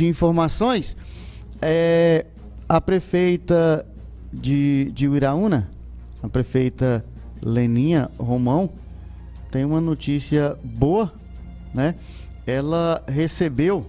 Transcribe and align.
de 0.00 0.06
informações. 0.06 0.96
É, 1.60 2.24
a 2.66 2.80
prefeita 2.80 3.86
de, 4.32 4.90
de 4.94 5.06
Uiraúna, 5.06 5.68
a 6.22 6.28
prefeita 6.28 7.04
Leninha 7.42 8.10
Romão, 8.18 8.70
tem 9.50 9.62
uma 9.64 9.80
notícia 9.80 10.56
boa, 10.64 11.12
né? 11.74 11.96
Ela 12.46 13.04
recebeu 13.06 13.86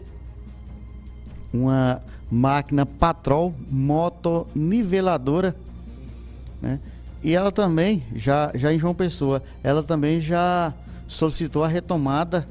uma 1.53 2.01
máquina 2.29 2.85
Patrol 2.85 3.53
motoniveladora, 3.69 5.55
né? 6.61 6.79
E 7.23 7.33
ela 7.33 7.51
também, 7.51 8.03
já, 8.15 8.51
já 8.53 8.73
em 8.73 8.79
João 8.79 8.95
Pessoa, 8.95 9.41
ela 9.63 9.81
também 9.81 10.19
já 10.19 10.73
solicitou 11.07 11.63
a 11.63 11.67
retomada 11.67 12.47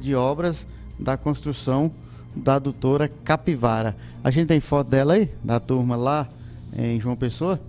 de 0.00 0.14
obras 0.16 0.66
da 0.98 1.16
construção 1.16 1.92
da 2.34 2.58
doutora 2.58 3.10
Capivara. 3.24 3.96
A 4.22 4.30
gente 4.30 4.48
tem 4.48 4.60
foto 4.60 4.88
dela 4.88 5.14
aí, 5.14 5.30
da 5.42 5.60
turma 5.60 5.96
lá 5.96 6.28
em 6.76 7.00
João 7.00 7.16
Pessoa. 7.16 7.60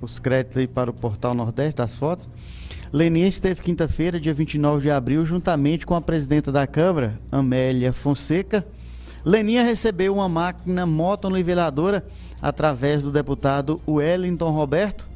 Os 0.00 0.18
créditos 0.18 0.58
aí 0.58 0.66
para 0.66 0.90
o 0.90 0.94
Portal 0.94 1.34
Nordeste 1.34 1.76
das 1.76 1.96
fotos. 1.96 2.28
Leninha 2.92 3.26
esteve 3.26 3.62
quinta-feira, 3.62 4.20
dia 4.20 4.34
29 4.34 4.82
de 4.82 4.90
abril, 4.90 5.24
juntamente 5.24 5.86
com 5.86 5.94
a 5.94 6.00
presidenta 6.00 6.52
da 6.52 6.66
Câmara, 6.66 7.18
Amélia 7.30 7.92
Fonseca. 7.92 8.66
Leninha 9.24 9.62
recebeu 9.62 10.12
uma 10.12 10.28
máquina 10.28 10.84
motoniveladora 10.84 12.04
através 12.40 13.02
do 13.02 13.10
deputado 13.10 13.80
Wellington 13.88 14.50
Roberto. 14.50 15.08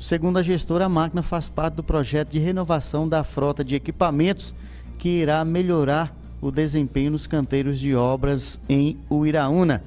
Segundo 0.00 0.38
a 0.38 0.42
gestora, 0.42 0.86
a 0.86 0.88
máquina 0.88 1.22
faz 1.22 1.48
parte 1.48 1.74
do 1.74 1.84
projeto 1.84 2.30
de 2.30 2.38
renovação 2.38 3.08
da 3.08 3.22
frota 3.22 3.64
de 3.64 3.74
equipamentos 3.74 4.54
que 4.98 5.08
irá 5.08 5.44
melhorar 5.44 6.14
o 6.40 6.50
desempenho 6.50 7.10
nos 7.10 7.26
canteiros 7.26 7.78
de 7.78 7.94
obras 7.94 8.60
em 8.68 8.96
Uiraúna. 9.10 9.82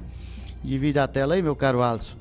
Divide 0.62 0.98
a 0.98 1.08
tela 1.08 1.34
aí, 1.34 1.42
meu 1.42 1.56
caro 1.56 1.82
Alisson. 1.82 2.16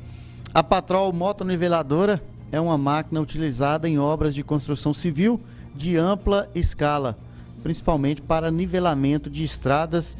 A 0.53 0.63
Patrol 0.63 1.11
Motoniveladora 1.13 2.21
é 2.51 2.59
uma 2.59 2.77
máquina 2.77 3.21
utilizada 3.21 3.87
em 3.87 3.97
obras 3.97 4.35
de 4.35 4.43
construção 4.43 4.93
civil 4.93 5.39
de 5.75 5.95
ampla 5.95 6.49
escala, 6.53 7.17
principalmente 7.63 8.21
para 8.21 8.51
nivelamento 8.51 9.29
de 9.29 9.43
estradas 9.43 10.17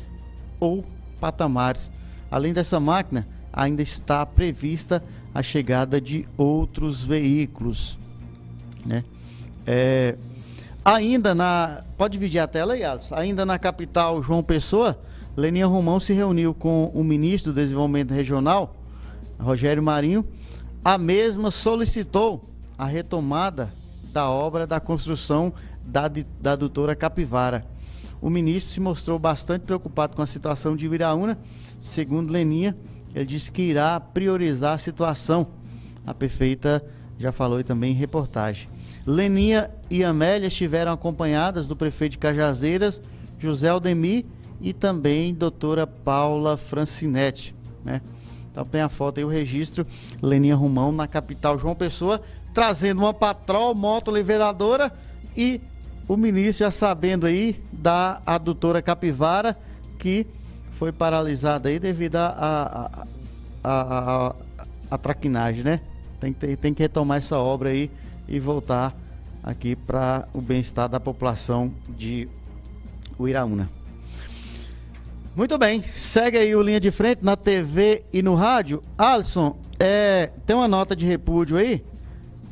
ou 0.59 0.86
patamares. 1.20 1.92
Além 2.30 2.53
dessa 2.53 2.80
máquina, 2.80 3.28
ainda 3.52 3.81
está 3.81 4.25
prevista 4.25 5.03
a 5.34 5.44
chegada 5.44 6.00
de 6.00 6.25
outros 6.38 7.03
veículos. 7.03 7.98
Né? 8.86 9.03
É, 9.66 10.16
ainda 10.84 11.34
na. 11.34 11.84
Pode 11.98 12.14
dividir 12.14 12.40
a 12.40 12.48
tela 12.48 12.74
aí, 12.74 12.84
Alisson. 12.84 13.16
Ainda 13.16 13.46
na 13.46 13.58
capital 13.58 14.22
João 14.22 14.44
Pessoa, 14.44 15.00
Leninha 15.36 15.68
Romão 15.68 16.00
se 16.00 16.14
reuniu 16.14 16.54
com 16.54 16.92
o 16.94 17.04
ministro 17.04 17.54
do 17.54 17.56
Desenvolvimento 17.56 18.12
Regional, 18.12 18.76
Rogério 19.40 19.82
Marinho. 19.82 20.26
A 20.84 20.98
mesma 20.98 21.52
solicitou 21.52 22.50
a 22.78 22.86
retomada 22.86 23.72
da 24.12 24.30
obra 24.30 24.66
da 24.66 24.80
construção 24.80 25.54
da, 25.84 26.09
da 26.40 26.56
doutora 26.56 26.96
Capivara. 26.96 27.64
O 28.22 28.30
ministro 28.30 28.74
se 28.74 28.80
mostrou 28.80 29.18
bastante 29.18 29.64
preocupado 29.64 30.16
com 30.16 30.22
a 30.22 30.28
situação 30.28 30.76
de 30.76 30.88
Viraúna. 30.88 31.38
Segundo 31.82 32.32
Leninha, 32.32 32.76
ele 33.16 33.26
disse 33.26 33.52
que 33.52 33.62
irá 33.62 34.00
priorizar 34.00 34.74
a 34.74 34.78
situação. 34.78 35.48
A 36.06 36.14
prefeita 36.14 36.84
já 37.17 37.31
falou 37.31 37.59
e 37.59 37.64
também 37.64 37.92
em 37.92 37.95
reportagem. 37.95 38.70
Leninha 39.06 39.70
e 39.90 40.04
Amélia 40.04 40.48
estiveram 40.48 40.92
acompanhadas 40.92 41.68
do 41.68 41.76
prefeito 41.76 42.14
de 42.14 42.18
Cajazeiras, 42.18 43.02
José 43.40 43.70
Aldemir, 43.70 44.26
e 44.59 44.73
também 44.73 45.34
doutora 45.34 45.88
Paula 45.88 46.56
Francinetti, 46.56 47.56
né? 47.84 48.02
Então 48.52 48.66
tem 48.66 48.81
a 48.81 48.90
foto 48.90 49.18
aí, 49.18 49.23
o 49.23 49.30
registro, 49.30 49.88
Leninha 50.22 50.56
Romão, 50.56 50.92
na 50.92 51.08
capital 51.08 51.58
João 51.58 51.73
Pessoa, 51.73 52.22
trazendo 52.53 53.00
uma 53.00 53.14
patrol, 53.14 53.73
moto 53.73 54.12
liberadora 54.12 54.91
e 55.36 55.62
o 56.07 56.18
ministro 56.18 56.66
já 56.66 56.72
sabendo 56.72 57.25
aí 57.25 57.63
da 57.72 58.22
adutora 58.25 58.81
Capivara, 58.81 59.57
que 59.97 60.28
foi 60.72 60.91
paralisada 60.91 61.69
aí 61.69 61.80
devido 61.80 62.18
a, 62.18 62.28
a, 62.28 63.06
a, 63.63 64.25
a, 64.30 64.36
a 64.91 64.97
traquinagem, 64.97 65.63
né? 65.63 65.80
Tem 66.22 66.32
que, 66.32 66.56
tem 66.56 66.72
que 66.72 66.84
retomar 66.84 67.18
essa 67.18 67.40
obra 67.40 67.70
aí 67.70 67.90
e 68.28 68.40
voltar 68.40 68.96
aqui 69.44 69.76
para 69.76 70.28
o 70.32 70.40
bem-estar 70.40 70.88
da 70.88 71.00
população 71.00 71.74
de 71.90 72.30
Uiraúna. 73.20 73.68
Muito 75.36 75.58
bem, 75.58 75.84
segue 75.96 76.38
aí 76.38 76.56
o 76.56 76.62
Linha 76.62 76.80
de 76.80 76.92
Frente 76.92 77.26
na 77.26 77.36
TV 77.36 78.04
e 78.14 78.22
no 78.22 78.36
rádio. 78.36 78.84
Alisson, 78.96 79.58
é, 79.80 80.31
tem 80.46 80.56
uma 80.56 80.68
nota 80.68 80.96
de 80.96 81.08
repúdio 81.08 81.58
aí 81.58 81.84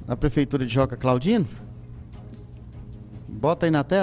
na 0.07 0.17
Prefeitura 0.17 0.65
de 0.65 0.73
Joca 0.73 0.97
Claudino? 0.97 1.47
Bota 3.27 3.67
aí 3.67 3.71
na 3.71 3.83
tela. 3.83 3.97